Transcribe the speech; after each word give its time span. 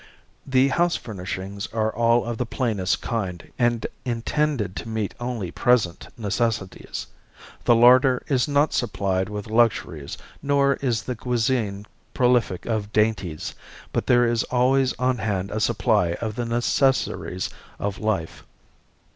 The 0.47 0.69
house 0.69 0.95
furnishings 0.95 1.67
are 1.71 1.93
all 1.93 2.25
of 2.25 2.39
the 2.39 2.45
plainest 2.47 3.03
kind 3.03 3.51
and 3.59 3.85
intended 4.03 4.75
to 4.77 4.89
meet 4.89 5.13
only 5.19 5.51
present 5.51 6.07
necessities. 6.17 7.05
The 7.65 7.75
larder 7.75 8.23
is 8.27 8.47
not 8.47 8.73
supplied 8.73 9.29
with 9.29 9.45
luxuries 9.45 10.17
nor 10.41 10.73
is 10.81 11.03
the 11.03 11.15
cuisine 11.15 11.85
prolific 12.15 12.65
of 12.65 12.91
dainties, 12.91 13.53
but 13.93 14.07
there 14.07 14.25
is 14.25 14.41
always 14.45 14.93
on 14.93 15.19
hand 15.19 15.51
a 15.51 15.59
supply 15.59 16.13
of 16.13 16.33
the 16.33 16.45
necessaries 16.45 17.51
of 17.77 17.99
life. 17.99 18.43